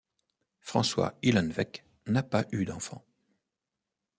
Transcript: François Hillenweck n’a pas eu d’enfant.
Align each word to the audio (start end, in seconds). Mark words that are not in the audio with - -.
François 0.61 1.13
Hillenweck 1.21 1.85
n’a 2.07 2.23
pas 2.23 2.45
eu 2.53 2.65
d’enfant. 2.65 3.05